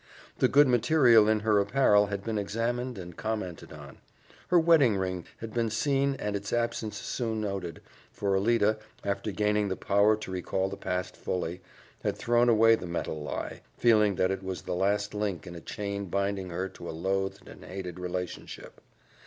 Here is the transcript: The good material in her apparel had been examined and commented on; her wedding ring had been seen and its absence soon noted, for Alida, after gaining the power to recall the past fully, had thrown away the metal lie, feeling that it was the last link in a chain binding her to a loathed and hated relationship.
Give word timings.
The 0.39 0.47
good 0.47 0.67
material 0.67 1.29
in 1.29 1.41
her 1.41 1.59
apparel 1.59 2.07
had 2.07 2.23
been 2.23 2.39
examined 2.39 2.97
and 2.97 3.15
commented 3.15 3.71
on; 3.71 3.99
her 4.47 4.57
wedding 4.59 4.97
ring 4.97 5.27
had 5.37 5.53
been 5.53 5.69
seen 5.69 6.15
and 6.15 6.35
its 6.35 6.51
absence 6.51 6.97
soon 6.99 7.39
noted, 7.41 7.81
for 8.11 8.35
Alida, 8.35 8.79
after 9.03 9.29
gaining 9.31 9.67
the 9.67 9.75
power 9.75 10.15
to 10.15 10.31
recall 10.31 10.69
the 10.69 10.75
past 10.75 11.15
fully, 11.15 11.61
had 12.03 12.17
thrown 12.17 12.49
away 12.49 12.73
the 12.73 12.87
metal 12.87 13.21
lie, 13.21 13.61
feeling 13.77 14.15
that 14.15 14.31
it 14.31 14.41
was 14.41 14.63
the 14.63 14.73
last 14.73 15.13
link 15.13 15.45
in 15.45 15.53
a 15.53 15.61
chain 15.61 16.05
binding 16.05 16.49
her 16.49 16.67
to 16.69 16.89
a 16.89 16.97
loathed 16.99 17.47
and 17.47 17.63
hated 17.63 17.99
relationship. 17.99 18.81